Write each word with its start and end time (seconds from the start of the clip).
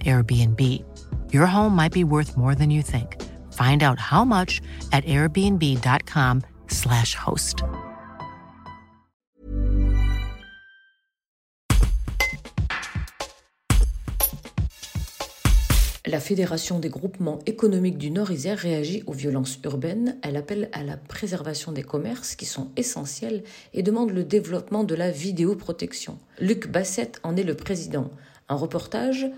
Airbnb. 0.00 0.60
Your 1.32 1.46
home 1.46 1.76
might 1.76 1.92
be 1.92 2.04
worth 2.04 2.36
more 2.36 2.54
than 2.54 2.70
you 2.70 2.82
think. 2.82 3.16
Find 3.52 3.82
out 3.82 3.98
how 3.98 4.24
much 4.24 4.60
at 4.92 5.04
airbnb.com/slash 5.06 7.14
host. 7.14 7.64
La 16.04 16.20
Fédération 16.20 16.78
des 16.78 16.90
groupements 16.90 17.38
économiques 17.46 17.96
du 17.96 18.10
Nord-Isère 18.10 18.58
réagit 18.58 19.02
aux 19.06 19.12
violences 19.12 19.58
urbaines. 19.64 20.18
Elle 20.22 20.36
appelle 20.36 20.68
à 20.72 20.82
la 20.82 20.96
préservation 20.96 21.72
des 21.72 21.84
commerces 21.84 22.34
qui 22.34 22.44
sont 22.44 22.70
essentiels 22.76 23.44
et 23.72 23.82
demande 23.82 24.10
le 24.10 24.22
développement 24.22 24.84
de 24.84 24.94
la 24.94 25.10
vidéoprotection. 25.10 26.18
Luc 26.38 26.68
Bassett 26.68 27.18
en 27.22 27.36
est 27.36 27.44
le 27.44 27.54
président. 27.54 28.10
Un 28.48 28.56
reportage 28.56 29.30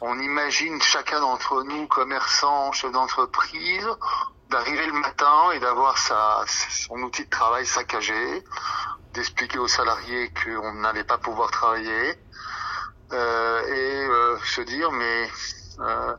On 0.00 0.18
imagine 0.18 0.80
chacun 0.80 1.20
d'entre 1.20 1.62
nous, 1.62 1.86
commerçants, 1.86 2.72
chefs 2.72 2.90
d'entreprise, 2.90 3.86
d'arriver 4.50 4.86
le 4.86 4.94
matin 4.94 5.52
et 5.54 5.60
d'avoir 5.60 5.98
son 5.98 7.02
outil 7.02 7.24
de 7.24 7.30
travail 7.30 7.66
saccagé, 7.66 8.42
d'expliquer 9.12 9.58
aux 9.58 9.68
salariés 9.68 10.32
qu'on 10.42 10.72
n'allait 10.74 11.04
pas 11.04 11.18
pouvoir 11.18 11.50
travailler, 11.50 12.18
euh, 13.12 13.66
et 13.66 14.06
euh, 14.06 14.38
se 14.44 14.60
dire 14.60 14.92
mais 14.92 15.30
euh, 15.80 16.14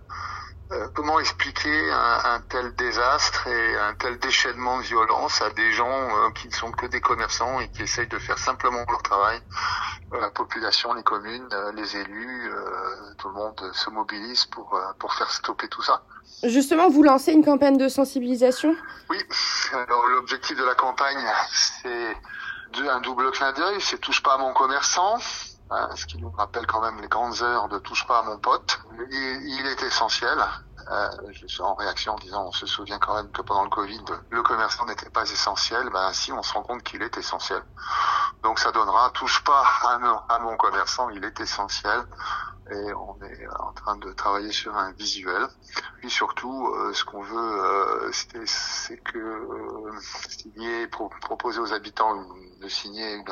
comment 0.96 1.20
expliquer 1.20 1.92
un, 1.92 2.22
un, 2.24 2.42
tel 2.42 2.74
désastre 2.76 3.48
et 3.48 3.78
un 3.78 3.94
tel 3.94 4.18
déchaînement 4.18 4.78
de 4.78 4.84
violence 4.84 5.42
à 5.42 5.50
des 5.52 5.72
gens 5.72 6.32
qui 6.34 6.48
ne 6.48 6.54
sont 6.54 6.72
que 6.72 6.88
des 6.88 7.02
commerçants 7.02 7.60
et 7.60 7.70
qui 7.70 7.84
essayent 7.84 8.08
de 8.08 8.18
faire 8.18 8.40
simplement 8.40 8.86
leur 8.90 9.04
travail 9.04 9.40
La 10.12 10.30
population, 10.32 10.94
les 10.94 11.04
communes, 11.04 11.48
les 11.76 11.98
élus, 11.98 12.52
tout 13.18 13.28
le 13.28 13.34
monde 13.36 13.72
se 13.74 13.90
mobilise 13.90 14.46
pour, 14.46 14.80
pour 14.98 15.14
faire 15.14 15.30
stopper 15.30 15.68
tout 15.68 15.84
ça. 15.84 16.02
Justement, 16.44 16.90
vous 16.90 17.04
lancez 17.04 17.32
une 17.32 17.44
campagne 17.46 17.78
de 17.78 17.88
sensibilisation? 17.88 18.76
Oui, 19.10 19.18
alors 19.74 20.08
l'objectif 20.08 20.58
de 20.58 20.64
la 20.64 20.76
campagne, 20.76 21.24
c'est 21.52 22.16
un 22.90 23.02
double 23.02 23.30
clin 23.32 23.52
d'œil, 23.54 23.80
c'est 23.82 24.00
touche 24.00 24.24
pas 24.24 24.34
à 24.34 24.38
mon 24.38 24.54
commerçant, 24.54 25.18
Hein, 25.72 25.90
ce 25.96 26.08
qui 26.08 26.18
nous 26.18 26.32
rappelle 26.32 26.66
quand 26.66 26.82
même 26.82 27.00
les 27.00 27.08
grandes 27.08 27.44
heures 27.44 27.68
de 27.68 27.78
touche 27.78 28.08
pas 28.08 28.20
à 28.20 28.24
mon 28.24 28.40
pote. 28.40 28.80
Il, 29.12 29.68
est 29.68 29.84
essentiel. 29.84 30.38
Euh, 30.92 31.10
je 31.32 31.46
suis 31.46 31.62
en 31.62 31.76
réaction 31.76 32.14
en 32.14 32.16
disant 32.16 32.48
on 32.48 32.52
se 32.52 32.66
souvient 32.66 32.98
quand 32.98 33.14
même 33.14 33.30
que 33.32 33.44
pendant 33.44 33.64
le 33.64 33.70
Covid, 33.70 34.04
le 34.32 34.42
commerçant 34.42 34.86
n'était 34.86 35.12
pas 35.12 35.30
essentiel. 35.30 35.92
Ben 35.92 36.12
si, 36.12 36.32
on 36.32 36.42
se 36.42 36.54
rend 36.54 36.64
compte 36.64 36.82
qu'il 36.82 37.04
est 37.04 37.16
essentiel. 37.18 37.62
Donc 38.44 38.60
ça 38.60 38.72
donnera 38.72 39.10
touche 39.12 39.44
pas 39.44 39.64
à 40.30 40.40
mon, 40.40 40.56
commerçant, 40.58 41.10
il 41.10 41.24
est 41.24 41.40
essentiel. 41.40 42.06
Et 42.72 42.94
on 42.94 43.18
est 43.24 43.48
en 43.60 43.74
train 43.74 43.98
de 43.98 44.12
travailler 44.14 44.52
sur 44.52 44.78
un 44.78 44.92
visuel. 44.92 45.48
Puis 45.98 46.10
surtout, 46.12 46.68
euh, 46.68 46.94
ce 46.94 47.04
qu'on 47.04 47.24
veut, 47.24 47.64
euh, 47.64 48.12
c'est 48.14 48.98
que 48.98 49.18
euh, 49.18 49.92
signer, 50.30 50.88
proposer 50.88 51.60
aux 51.60 51.74
habitants 51.74 52.16
de 52.62 52.68
signer 52.70 53.16
une, 53.16 53.26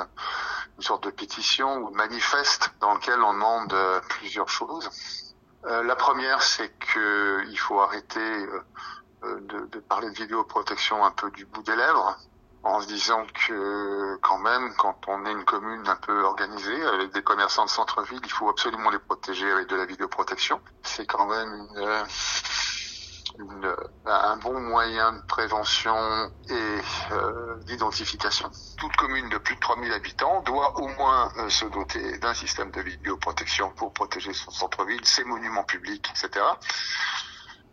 sorte 0.79 1.03
de 1.05 1.11
pétition 1.11 1.77
ou 1.83 1.91
de 1.91 1.95
manifeste 1.95 2.71
dans 2.79 2.95
lequel 2.95 3.21
on 3.21 3.33
demande 3.33 3.75
plusieurs 4.09 4.49
choses. 4.49 4.89
La 5.63 5.95
première, 5.95 6.41
c'est 6.41 6.71
qu'il 6.79 7.59
faut 7.59 7.81
arrêter 7.81 8.47
de, 9.23 9.65
de, 9.65 9.79
parler 9.79 10.09
de 10.09 10.15
vidéoprotection 10.15 11.03
un 11.03 11.11
peu 11.11 11.29
du 11.31 11.45
bout 11.45 11.63
des 11.63 11.75
lèvres, 11.75 12.15
en 12.67 12.81
se 12.81 12.87
disant 12.87 13.25
que 13.33 14.17
quand 14.17 14.39
même, 14.39 14.73
quand 14.77 14.99
on 15.07 15.25
est 15.25 15.31
une 15.31 15.45
commune 15.45 15.87
un 15.87 15.95
peu 15.95 16.23
organisée, 16.23 16.83
avec 16.85 17.13
des 17.13 17.23
commerçants 17.23 17.65
de 17.65 17.69
centre-ville, 17.69 18.19
il 18.23 18.31
faut 18.31 18.49
absolument 18.49 18.89
les 18.89 18.99
protéger 18.99 19.49
avec 19.49 19.67
de 19.67 19.75
la 19.75 19.85
vidéoprotection. 19.85 20.59
C'est 20.83 21.05
quand 21.05 21.25
même 21.27 21.53
une, 21.53 22.05
une, 23.39 23.75
un 24.05 24.37
bon 24.37 24.59
moyen 24.59 25.13
de 25.13 25.21
prévention 25.27 25.95
et 26.49 26.81
euh, 27.11 27.57
d'identification. 27.65 28.49
Toute 28.77 28.95
commune 28.97 29.29
de 29.29 29.37
plus 29.37 29.55
de 29.55 29.59
3000 29.61 29.93
habitants 29.93 30.41
doit 30.41 30.77
au 30.77 30.87
moins 30.89 31.31
euh, 31.37 31.49
se 31.49 31.65
doter 31.65 32.17
d'un 32.19 32.33
système 32.33 32.71
de 32.71 32.81
vidéoprotection 32.81 33.71
pour 33.71 33.93
protéger 33.93 34.33
son 34.33 34.51
centre-ville, 34.51 35.03
ses 35.05 35.23
monuments 35.23 35.63
publics, 35.63 36.09
etc. 36.11 36.43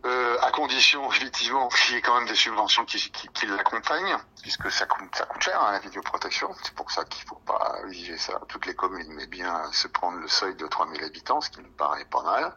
Euh, 0.05 0.37
à 0.41 0.51
condition 0.51 1.11
effectivement 1.11 1.67
qu'il 1.69 1.95
y 1.95 1.97
ait 1.97 2.01
quand 2.01 2.15
même 2.19 2.27
des 2.27 2.35
subventions 2.35 2.85
qui, 2.85 2.97
qui, 3.11 3.27
qui 3.29 3.47
l'accompagnent, 3.47 4.17
puisque 4.41 4.71
ça 4.71 4.85
coûte, 4.85 5.15
ça 5.15 5.25
coûte 5.25 5.41
cher 5.41 5.59
hein, 5.61 5.71
la 5.71 5.79
vidéoprotection. 5.79 6.53
C'est 6.63 6.75
pour 6.75 6.91
ça 6.91 7.03
qu'il 7.05 7.27
faut 7.27 7.41
pas 7.45 7.79
exiger 7.87 8.17
ça 8.17 8.33
à 8.33 8.45
toutes 8.47 8.65
les 8.65 8.75
communes, 8.75 9.11
mais 9.13 9.27
bien 9.27 9.71
se 9.71 9.87
prendre 9.87 10.19
le 10.19 10.27
seuil 10.27 10.55
de 10.55 10.67
3000 10.67 11.03
habitants, 11.03 11.41
ce 11.41 11.49
qui 11.49 11.61
me 11.61 11.69
paraît 11.69 12.05
pas 12.05 12.21
mal. 12.21 12.55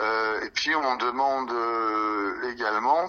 Euh, 0.00 0.40
et 0.40 0.50
puis 0.50 0.74
on 0.74 0.96
demande 0.96 1.50
euh, 1.50 2.50
également 2.50 3.06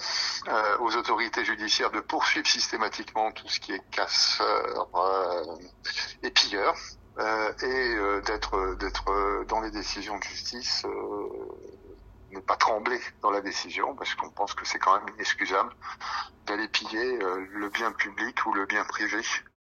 euh, 0.48 0.78
aux 0.80 0.96
autorités 0.98 1.46
judiciaires 1.46 1.92
de 1.92 2.02
poursuivre 2.02 2.48
systématiquement 2.48 3.32
tout 3.32 3.48
ce 3.48 3.62
qui 3.62 3.72
est 3.72 3.90
casseur 3.92 4.90
et 6.24 6.32
pilleur, 6.32 6.76
et 7.62 7.96
d'être 8.26 8.76
d'être 8.76 9.46
dans 9.48 9.62
les 9.62 9.72
décisions 9.72 10.18
de 10.18 10.24
justice 10.24 10.86
ne 12.32 12.40
pas 12.40 12.56
trembler 12.56 13.00
dans 13.22 13.32
la 13.32 13.42
décision 13.42 13.96
parce 13.96 14.16
qu'on 14.16 14.30
pense 14.30 14.54
que 14.54 14.66
c'est 14.66 14.80
quand 14.80 15.00
même 15.00 15.14
inexcusable 15.16 15.74
d'aller 16.46 16.68
piller 16.68 17.18
le 17.18 17.70
bien 17.70 17.92
public 17.92 18.46
ou 18.46 18.54
le 18.54 18.66
bien 18.66 18.84
privé 18.86 19.22